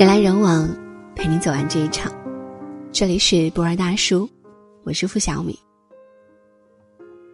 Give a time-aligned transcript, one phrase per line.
[0.00, 0.66] 人来人往，
[1.14, 2.10] 陪你走完这一场。
[2.90, 4.26] 这里是博尔大叔，
[4.82, 5.54] 我是付小米。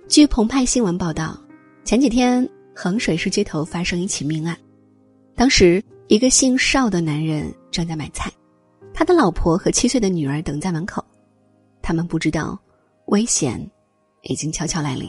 [0.09, 1.39] 据澎湃新闻报道，
[1.85, 2.45] 前几天
[2.75, 4.59] 衡水市街头发生一起命案。
[5.37, 8.33] 当时，一个姓邵的男人正在买菜，
[8.93, 11.01] 他的老婆和七岁的女儿等在门口。
[11.81, 12.61] 他们不知道，
[13.05, 13.65] 危险
[14.23, 15.09] 已经悄悄来临。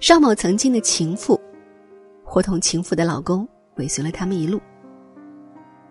[0.00, 1.40] 邵某曾经的情妇，
[2.24, 4.60] 伙同情妇的老公尾随了他们一路。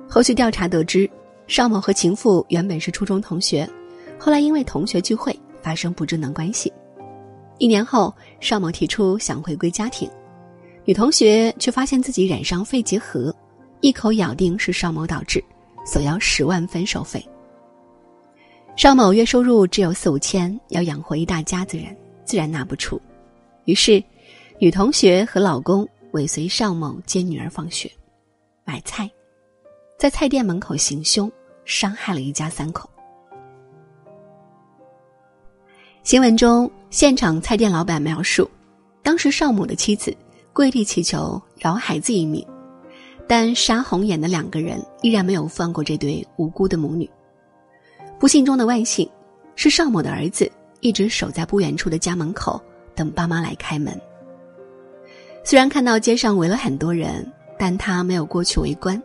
[0.07, 1.09] 后续调查得知，
[1.47, 3.69] 邵某和情妇原本是初中同学，
[4.17, 6.71] 后来因为同学聚会发生不正当关系。
[7.57, 10.09] 一年后，邵某提出想回归家庭，
[10.83, 13.35] 女同学却发现自己染上肺结核，
[13.81, 15.43] 一口咬定是邵某导致，
[15.85, 17.25] 索要十万分手费。
[18.75, 21.95] 邵某月收入只有四五千，要养活一大家子人，
[22.25, 23.01] 自然拿不出。
[23.63, 24.03] 于是，
[24.59, 27.89] 女同学和老公尾随邵某接女儿放学、
[28.63, 29.09] 买菜。
[30.05, 31.31] 在菜店门口行凶，
[31.63, 32.87] 伤害了一家三口。
[36.03, 38.47] 新闻中，现场菜店老板描述，
[39.01, 40.15] 当时邵某的妻子
[40.53, 42.45] 跪地祈求饶孩子一命，
[43.27, 47.09] 但杀红眼的两个人依然没有放过这对无辜的母女。
[48.19, 49.09] 不幸中的万幸，
[49.55, 52.61] 是邵某的儿子一直守在不远处的家门口
[52.93, 53.99] 等爸妈来开门。
[55.43, 59.01] 虽然看到街上围了很多人，但他没有过去围观。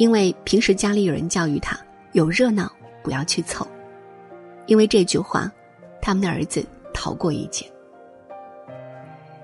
[0.00, 1.78] 因为平时家里有人教育他，
[2.12, 3.68] 有热闹不要去凑。
[4.64, 5.52] 因为这句话，
[6.00, 7.70] 他们的儿子逃过一劫。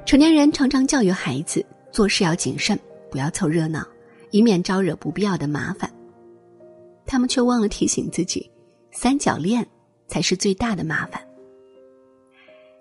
[0.07, 1.62] 成年人常常教育孩子
[1.93, 2.79] 做事要谨慎，
[3.11, 3.87] 不要凑热闹，
[4.31, 5.93] 以免招惹不必要的麻烦。
[7.05, 8.51] 他们却忘了提醒自己，
[8.91, 9.62] 三角恋
[10.09, 11.21] 才是最大的麻烦。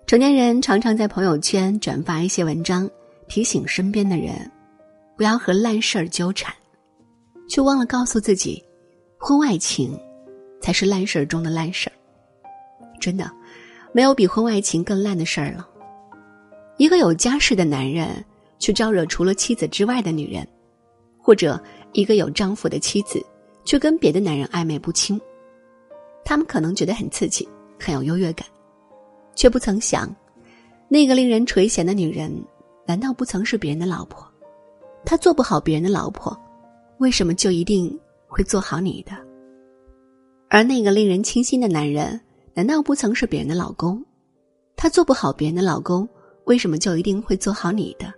[0.06, 2.88] 成年人常常在朋友圈转发一些文章，
[3.28, 4.50] 提醒身边的人，
[5.14, 6.54] 不要和烂事儿纠缠。
[7.48, 8.62] 却忘了告诉自己，
[9.18, 9.98] 婚外情
[10.60, 11.92] 才是烂事儿中的烂事儿。
[13.00, 13.30] 真的，
[13.92, 15.66] 没有比婚外情更烂的事儿了。
[16.76, 18.24] 一个有家室的男人
[18.58, 20.46] 去招惹除了妻子之外的女人，
[21.18, 21.58] 或者
[21.92, 23.24] 一个有丈夫的妻子
[23.64, 25.20] 去跟别的男人暧昧不清，
[26.24, 28.46] 他们可能觉得很刺激，很有优越感，
[29.34, 30.14] 却不曾想，
[30.88, 32.32] 那个令人垂涎的女人，
[32.86, 34.26] 难道不曾是别人的老婆？
[35.04, 36.38] 她做不好别人的老婆。
[36.98, 39.12] 为什么就一定会做好你的？
[40.48, 42.18] 而那个令人倾心的男人，
[42.54, 44.02] 难道不曾是别人的老公？
[44.76, 46.08] 他做不好别人的老公，
[46.44, 48.12] 为什么就一定会做好你的？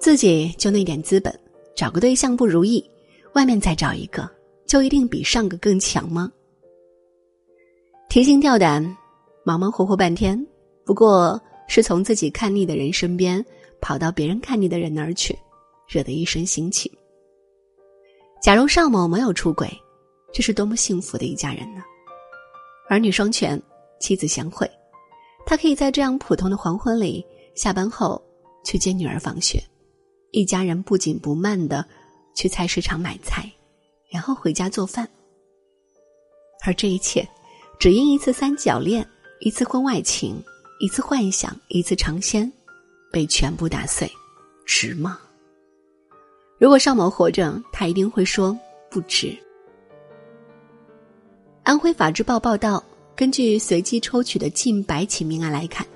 [0.00, 1.32] 自己就那点资本，
[1.76, 2.84] 找个对象不如意，
[3.34, 4.28] 外面再找一个，
[4.66, 6.32] 就一定比上个更强吗？
[8.08, 8.96] 提心吊胆，
[9.44, 10.44] 忙忙活活半天，
[10.84, 13.44] 不过是从自己看腻的人身边
[13.80, 15.38] 跑到别人看腻的人那儿去，
[15.86, 16.90] 惹得一身腥气。
[18.40, 19.68] 假如邵某没有出轨，
[20.32, 21.82] 这是多么幸福的一家人呢？
[22.88, 23.60] 儿女双全，
[24.00, 24.70] 妻子贤惠，
[25.44, 28.22] 他可以在这样普通的黄昏里，下班后
[28.64, 29.62] 去接女儿放学，
[30.30, 31.84] 一家人不紧不慢的
[32.34, 33.50] 去菜市场买菜，
[34.10, 35.06] 然后回家做饭。
[36.64, 37.28] 而这一切，
[37.78, 39.06] 只因一次三角恋，
[39.40, 40.42] 一次婚外情，
[40.80, 42.50] 一次幻想，一次尝鲜，
[43.12, 44.10] 被全部打碎，
[44.64, 45.18] 值吗？
[46.58, 48.56] 如果邵某活着，他一定会说
[48.90, 49.32] 不值。
[51.62, 52.82] 安徽法制报报道，
[53.14, 55.86] 根据随机抽取的近百起命案来看，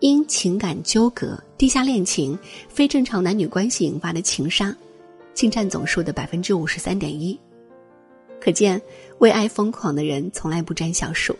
[0.00, 4.74] 因情感纠葛、地下恋情、非正常男女关系引发的情杀，
[5.34, 7.38] 竟占总数的百分之五十三点一。
[8.40, 8.80] 可见，
[9.18, 11.36] 为爱疯狂的人从来不占小数，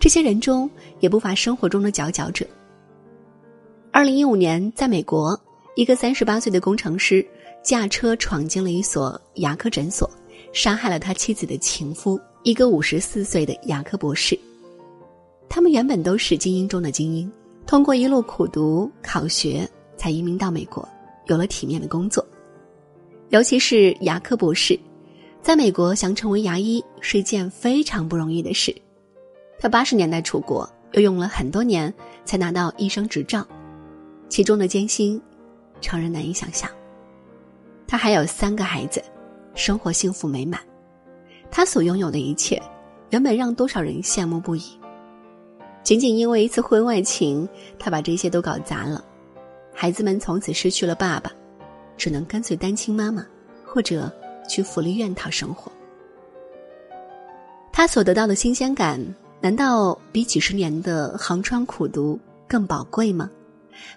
[0.00, 0.70] 这些人中
[1.00, 2.46] 也不乏生活中的佼佼者。
[3.90, 5.38] 二零一五年，在美国，
[5.74, 7.26] 一个三十八岁的工程师。
[7.62, 10.10] 驾车闯进了一所牙科诊所，
[10.52, 14.38] 杀害了他妻子的情夫，一个五十四岁的牙科博士。
[15.48, 17.30] 他们原本都是精英中的精英，
[17.66, 20.86] 通过一路苦读考学，才移民到美国，
[21.26, 22.26] 有了体面的工作。
[23.28, 24.78] 尤其是牙科博士，
[25.40, 28.74] 在美国想成为牙医是一件非常不容易的事。
[29.60, 31.92] 他八十年代出国，又用了很多年
[32.24, 33.46] 才拿到医生执照，
[34.28, 35.22] 其中的艰辛，
[35.80, 36.68] 常人难以想象。
[37.92, 39.04] 他还有三个孩子，
[39.54, 40.58] 生活幸福美满。
[41.50, 42.58] 他所拥有的一切，
[43.10, 44.62] 原本让多少人羡慕不已。
[45.82, 47.46] 仅仅因为一次婚外情，
[47.78, 49.04] 他把这些都搞砸了。
[49.74, 51.30] 孩子们从此失去了爸爸，
[51.98, 53.26] 只能跟随单亲妈妈，
[53.62, 54.10] 或者
[54.48, 55.70] 去福利院讨生活。
[57.70, 58.98] 他所得到的新鲜感，
[59.38, 62.18] 难道比几十年的航川苦读
[62.48, 63.30] 更宝贵吗？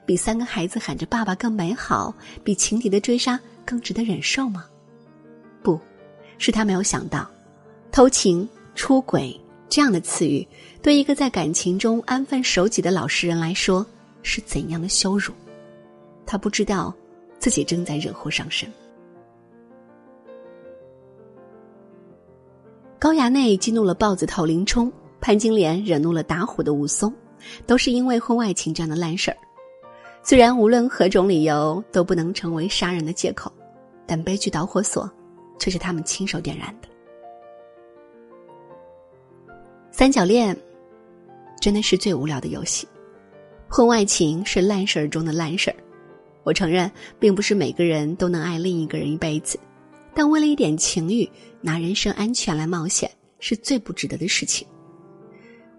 [0.05, 2.13] 比三个孩子喊着爸爸更美好？
[2.43, 3.39] 比情敌的追杀？
[3.65, 4.65] 更值得忍受吗？
[5.63, 5.79] 不，
[6.37, 7.29] 是他没有想到，
[7.91, 10.47] 偷情、出轨这样的词语，
[10.81, 13.85] 对一个在感情中安分守己的老实人来说
[14.21, 15.33] 是怎样的羞辱。
[16.25, 16.93] 他不知道，
[17.39, 18.71] 自己正在惹祸上身。
[22.97, 24.91] 高衙内激怒了豹子头林冲，
[25.21, 27.13] 潘金莲惹怒了打虎的武松，
[27.67, 29.37] 都是因为婚外情这样的烂事儿。
[30.27, 33.53] 虽然无论何种理由都不能成为杀人的借口，
[34.07, 35.07] 但悲剧导火索
[35.59, 36.87] 却是他们亲手点燃的。
[39.91, 40.57] 三角恋
[41.61, 42.87] 真的是最无聊的游戏，
[43.69, 45.77] 婚外情是烂事儿中的烂事儿。
[46.41, 49.59] 我承认，并不是每个人都能爱另一个人一辈子。
[50.15, 51.29] 但为了一点情欲，
[51.61, 53.07] 拿人身安全来冒险，
[53.37, 54.67] 是最不值得的事情。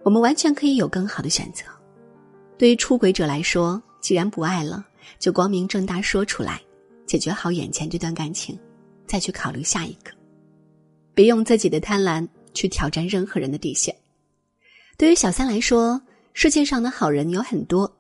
[0.05, 1.65] 我们完全可以有更好的选择。
[2.57, 4.87] 对于出轨者来说，既然不爱了，
[5.19, 6.63] 就光明正大说出来，
[7.07, 8.57] 解决好眼前这段感情，
[9.05, 10.13] 再去考虑下一个。
[11.13, 12.25] 别用自己的贪婪
[12.55, 13.93] 去挑战任何人的底线。
[14.97, 16.01] 对于小三来说，
[16.35, 17.93] 世界上的好人有很多，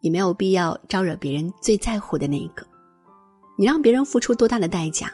[0.00, 2.66] 你没有必要招惹别人最在乎的那一个。
[3.58, 5.12] 你让别人付出多大的代价？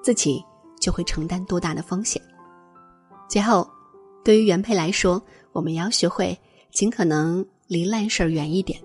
[0.00, 0.40] 自己
[0.80, 2.22] 就会承担多大的风险。
[3.28, 3.68] 最后，
[4.24, 5.20] 对于原配来说，
[5.50, 6.38] 我们也要学会
[6.70, 8.80] 尽可能离烂事儿远一点。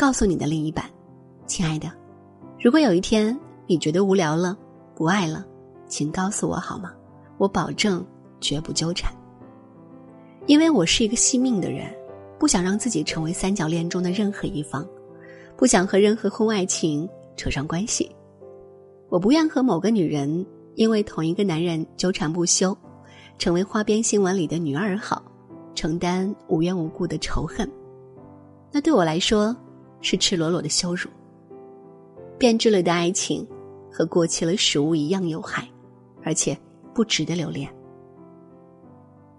[0.00, 0.82] 告诉你的另一半，
[1.46, 1.92] 亲爱的，
[2.58, 4.56] 如果有一天你觉得无聊了、
[4.94, 5.44] 不爱了，
[5.88, 6.90] 请告诉我好吗？
[7.36, 8.02] 我保证
[8.40, 9.12] 绝不纠缠。
[10.46, 11.94] 因为我是一个惜命的人，
[12.38, 14.88] 不想让自己成为三角恋中的任何一方，
[15.54, 17.06] 不想和任何婚外情
[17.36, 18.10] 扯上关系。
[19.10, 22.74] 我不愿和某个女人因为同一个男人纠缠不休，
[23.36, 25.22] 成为花边新闻里的女二号，
[25.74, 27.70] 承担无缘无故的仇恨。
[28.72, 29.54] 那对我来说
[30.00, 31.08] 是赤裸裸的羞辱。
[32.38, 33.46] 变质了的爱情
[33.92, 35.68] 和过期了食物一样有害，
[36.24, 36.58] 而且
[36.94, 37.70] 不值得留恋。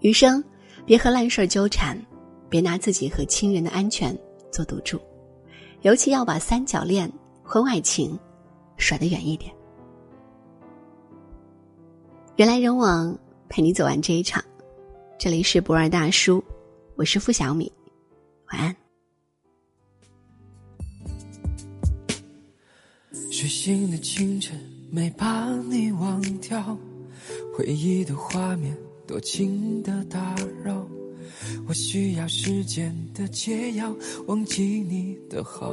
[0.02, 0.44] 余生
[0.86, 2.00] 别和烂事儿纠缠，
[2.50, 4.16] 别拿自己和亲人的安全
[4.52, 5.00] 做赌注，
[5.82, 7.12] 尤其要把三角恋、
[7.44, 8.18] 婚外情
[8.78, 9.52] 甩得远一点。
[12.36, 13.18] 人来人往，
[13.50, 14.44] 陪你走完这一场。
[15.20, 16.44] 这里是不二大叔，
[16.96, 17.72] 我是付小米，
[18.52, 18.76] 晚安。
[23.52, 24.58] 醒的清晨，
[24.90, 26.78] 没把你忘掉，
[27.54, 28.76] 回忆的画面
[29.06, 30.34] 多情的打
[30.64, 30.88] 扰，
[31.68, 33.94] 我需要时间的解药，
[34.28, 35.70] 忘记你的好。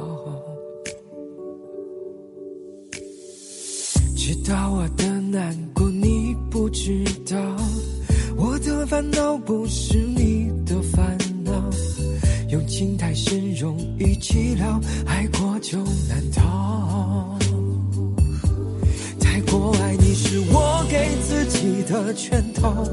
[4.13, 7.37] 知道我的难过，你不知道。
[8.35, 11.69] 我的烦恼不是你的烦恼。
[12.49, 15.77] 用情太深，容易寂寥，爱过就
[16.09, 17.38] 难逃。
[19.39, 22.83] 太过爱你是我给自己的圈套，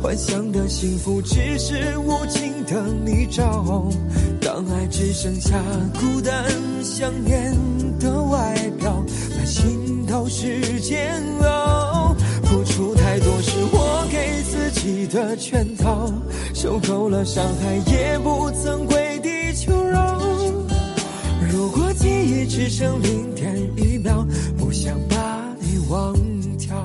[0.00, 3.92] 幻想的幸福只是无情的泥沼。
[4.40, 5.60] 当爱只剩下
[5.98, 6.44] 孤单、
[6.80, 7.52] 想念
[7.98, 9.04] 的外表，
[9.36, 10.06] 满心。
[10.06, 12.14] 都是煎熬，
[12.44, 16.08] 付出太多是我给自己的圈套，
[16.54, 20.22] 受够了伤害也不曾跪地求饶。
[21.50, 24.24] 如果记忆只剩零点一秒，
[24.56, 25.16] 不想把
[25.88, 26.12] 忘
[26.58, 26.76] 掉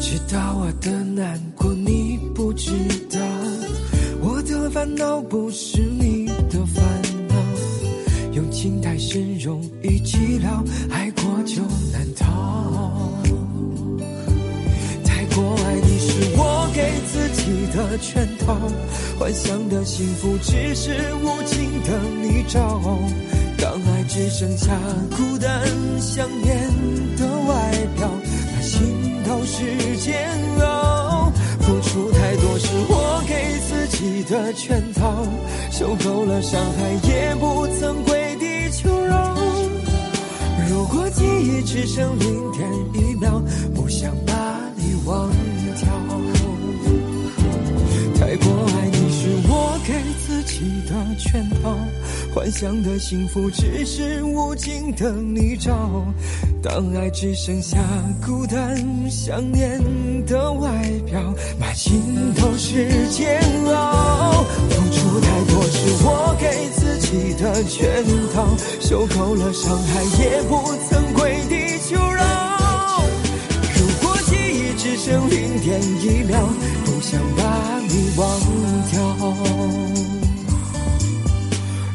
[0.00, 2.72] 知道我的难过你不知
[3.10, 3.20] 道
[4.20, 5.91] 我的烦恼不是
[8.50, 13.22] 情太深容易寂寥，爱过就难逃。
[15.04, 18.56] 太过爱你是我给自己的圈套，
[19.18, 20.90] 幻想的幸福只是
[21.22, 22.80] 无尽的泥沼。
[23.58, 24.70] 当爱只剩下
[25.16, 25.68] 孤单
[26.00, 26.56] 想念
[27.16, 28.10] 的外表，
[28.54, 28.80] 那心
[29.24, 30.28] 都是煎
[30.60, 31.30] 熬，
[31.60, 33.34] 付出太多是我给
[33.68, 33.72] 自。
[34.02, 35.24] 己的圈套，
[35.70, 38.21] 受够了伤害也不曾归。
[40.92, 43.42] 如果记忆只剩零点一秒，
[43.74, 45.30] 不想把你忘
[45.80, 45.88] 掉。
[48.14, 51.74] 太过爱你是我给自己的圈套，
[52.34, 55.72] 幻想的幸福只是无尽的泥沼。
[56.62, 57.78] 当爱只剩下
[58.22, 58.76] 孤单
[59.10, 59.80] 想念
[60.26, 62.01] 的外表，满心
[67.64, 73.04] 圈套受够了伤害也不曾跪地求饶。
[73.74, 76.48] 如果记忆只剩零点一秒
[76.84, 78.40] 不想把你忘
[78.90, 79.16] 掉。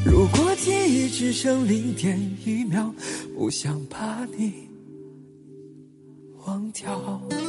[0.05, 2.93] 如果记忆只剩零点一秒
[3.35, 4.67] 不想把你
[6.45, 7.46] 忘掉。